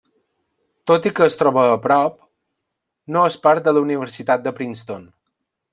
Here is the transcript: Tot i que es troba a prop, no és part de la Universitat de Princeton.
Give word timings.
Tot 0.91 1.05
i 1.09 1.11
que 1.19 1.27
es 1.31 1.37
troba 1.41 1.67
a 1.73 1.77
prop, 1.85 2.17
no 3.17 3.27
és 3.35 3.41
part 3.47 3.69
de 3.69 3.79
la 3.79 3.87
Universitat 3.91 4.49
de 4.49 4.57
Princeton. 4.63 5.11